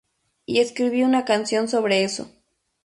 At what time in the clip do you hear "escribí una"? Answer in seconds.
0.61-1.25